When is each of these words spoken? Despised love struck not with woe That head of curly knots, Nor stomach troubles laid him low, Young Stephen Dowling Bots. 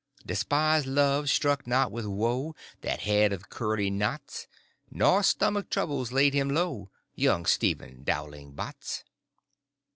Despised 0.25 0.87
love 0.87 1.29
struck 1.29 1.67
not 1.67 1.91
with 1.91 2.07
woe 2.07 2.55
That 2.81 3.01
head 3.01 3.31
of 3.31 3.51
curly 3.51 3.91
knots, 3.91 4.47
Nor 4.89 5.21
stomach 5.21 5.69
troubles 5.69 6.11
laid 6.11 6.33
him 6.33 6.49
low, 6.49 6.89
Young 7.13 7.45
Stephen 7.45 8.01
Dowling 8.03 8.53
Bots. 8.53 9.03